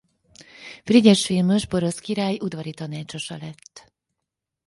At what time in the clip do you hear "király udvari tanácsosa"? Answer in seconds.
1.99-3.37